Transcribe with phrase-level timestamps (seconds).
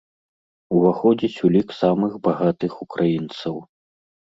[0.77, 3.63] Уваходзіць у лік самых багатых украінцаў.